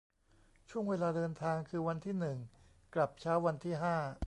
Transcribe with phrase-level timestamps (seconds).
[0.69, 2.37] ช่วงเวลาเดินทางคือ วันที่ หนึ่ง
[2.93, 3.95] กลับเช้าวันที่ ห้า